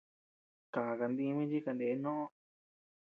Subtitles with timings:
[0.73, 2.25] Kákaa ndimi chi kaneé noʼo.